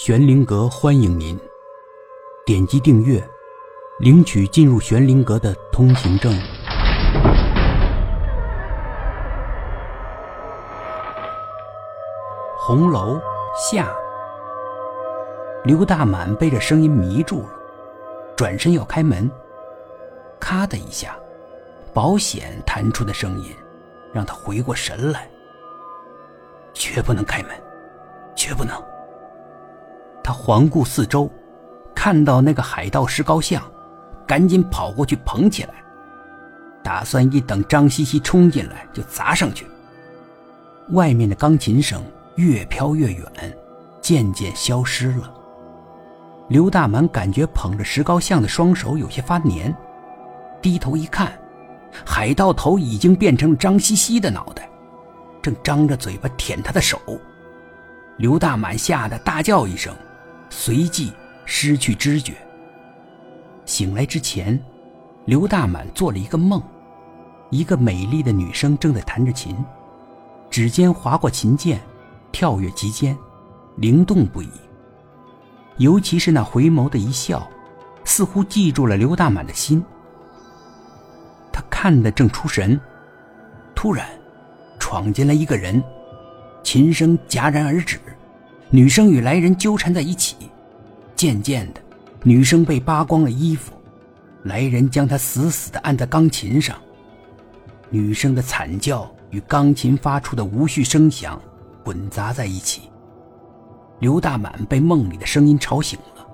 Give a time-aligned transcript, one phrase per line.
[0.00, 1.36] 玄灵阁欢迎您，
[2.46, 3.20] 点击订阅，
[3.98, 6.32] 领取进入玄灵阁的通行证。
[12.56, 13.20] 红楼
[13.56, 13.92] 下，
[15.64, 17.48] 刘大满被这声音迷住了，
[18.36, 19.28] 转身要开门，
[20.38, 21.18] 咔的一下，
[21.92, 23.52] 保险弹出的声音
[24.12, 25.28] 让他回过神来，
[26.72, 27.50] 绝不能开门，
[28.36, 28.80] 绝不能。
[30.28, 31.26] 他环顾四周，
[31.94, 33.62] 看到那个海盗石膏像，
[34.26, 35.70] 赶紧跑过去捧起来，
[36.82, 39.66] 打算一等张西西冲进来就砸上去。
[40.90, 42.02] 外面的钢琴声
[42.34, 43.26] 越飘越远，
[44.02, 45.32] 渐渐消失了。
[46.48, 49.74] 刘大满感觉捧着石膏像的双手有些发黏，
[50.60, 51.32] 低头一看，
[52.04, 54.68] 海盗头已经变成了张西西的脑袋，
[55.40, 57.00] 正张着嘴巴舔他的手。
[58.18, 59.90] 刘大满吓得大叫一声。
[60.50, 61.12] 随即
[61.44, 62.34] 失去知觉。
[63.64, 64.58] 醒来之前，
[65.24, 66.62] 刘大满做了一个梦，
[67.50, 69.56] 一个美丽的女生正在弹着琴，
[70.50, 71.80] 指尖划过琴键，
[72.32, 73.16] 跳跃其间，
[73.76, 74.48] 灵动不已。
[75.76, 77.46] 尤其是那回眸的一笑，
[78.04, 79.84] 似乎记住了刘大满的心。
[81.52, 82.80] 他看得正出神，
[83.74, 84.08] 突然，
[84.78, 85.82] 闯进来一个人，
[86.62, 88.00] 琴声戛然而止。
[88.70, 90.36] 女生与来人纠缠在一起，
[91.16, 91.80] 渐渐的，
[92.22, 93.72] 女生被扒光了衣服，
[94.42, 96.76] 来人将她死死的按在钢琴上。
[97.88, 101.40] 女生的惨叫与钢琴发出的无序声响
[101.82, 102.82] 混杂在一起。
[104.00, 106.26] 刘大满被梦里的声音吵醒了，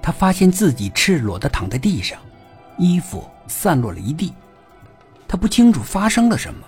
[0.00, 2.16] 他发现自己赤裸的躺在地上，
[2.78, 4.32] 衣服散落了一地。
[5.26, 6.64] 他不清楚发生了什么，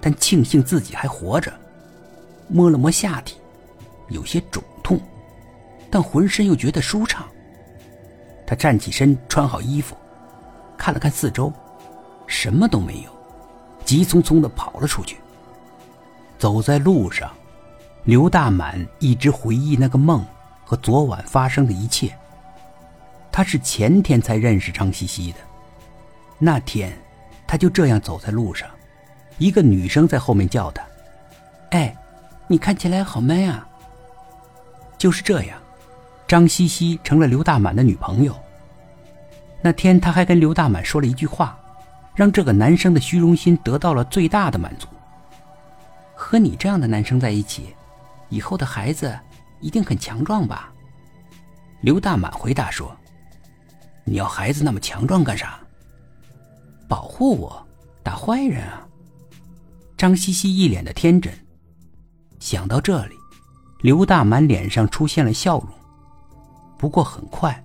[0.00, 1.52] 但庆幸自己还活着。
[2.50, 3.36] 摸了摸下体，
[4.08, 5.00] 有些肿痛，
[5.88, 7.24] 但浑身又觉得舒畅。
[8.44, 9.96] 他站起身，穿好衣服，
[10.76, 11.52] 看了看四周，
[12.26, 13.10] 什么都没有，
[13.84, 15.18] 急匆匆的跑了出去。
[16.38, 17.30] 走在路上，
[18.02, 20.26] 刘大满一直回忆那个梦
[20.64, 22.12] 和昨晚发生的一切。
[23.30, 25.38] 他是前天才认识张西西的，
[26.36, 26.92] 那天
[27.46, 28.68] 他就这样走在路上，
[29.38, 30.82] 一个女生在后面叫他
[31.70, 31.96] ：“哎。”
[32.50, 33.64] 你看起来好 man 啊！
[34.98, 35.56] 就是这样，
[36.26, 38.36] 张西西成了刘大满的女朋友。
[39.62, 41.56] 那天，他还跟刘大满说了一句话，
[42.12, 44.88] 让这个男生的虚荣心得到了最大的满足。
[46.12, 47.72] 和你这样的男生在一起，
[48.30, 49.16] 以后的孩子
[49.60, 50.72] 一定很强壮吧？
[51.82, 52.92] 刘大满回答说
[54.02, 55.60] ：“你要孩子那么强壮干啥？
[56.88, 57.64] 保护我，
[58.02, 58.84] 打坏人啊！”
[59.96, 61.32] 张西西一脸的天真。
[62.40, 63.14] 想到这里，
[63.82, 65.68] 刘大满脸上出现了笑容。
[66.78, 67.62] 不过很快，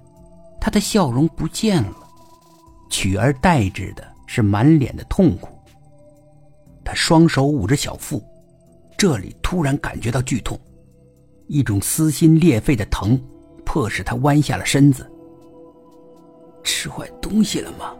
[0.59, 1.95] 他的笑容不见了，
[2.89, 5.57] 取而代之的是满脸的痛苦。
[6.83, 8.21] 他双手捂着小腹，
[8.97, 10.59] 这里突然感觉到剧痛，
[11.47, 13.19] 一种撕心裂肺的疼，
[13.65, 15.09] 迫使他弯下了身子。
[16.63, 17.95] 吃坏东西了吗？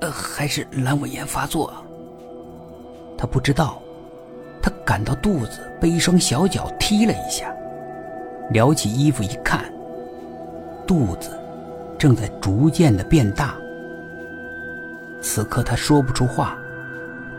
[0.00, 1.72] 呃，还是阑尾炎发作？
[3.16, 3.80] 他不知道。
[4.62, 7.52] 他感到肚子被一双小脚踢了一下，
[8.50, 9.64] 撩起衣服一看，
[10.86, 11.30] 肚子
[11.98, 13.54] 正在逐渐的变大。
[15.20, 16.56] 此刻他说不出话，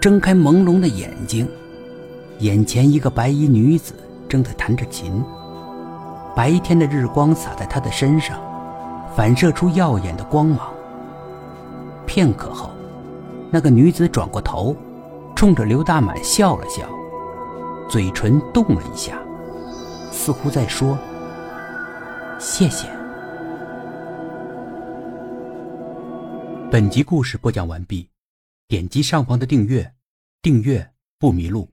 [0.02, 1.48] 睁开朦胧的眼睛，
[2.40, 3.94] 眼前一个白衣女子
[4.28, 5.24] 正在弹着琴，
[6.36, 8.38] 白天的日光洒在她的身上，
[9.16, 10.60] 反射出耀眼的光芒。
[12.06, 12.70] 片刻后，
[13.50, 14.76] 那个女子转过头，
[15.36, 16.84] 冲着刘大满笑了笑。
[17.90, 19.22] 嘴唇动了一下，
[20.12, 20.98] 似乎在说
[22.40, 22.88] ：“谢谢。”
[26.72, 28.10] 本集故事播讲完毕，
[28.68, 29.94] 点击上方的订阅，
[30.42, 31.73] 订阅不迷路。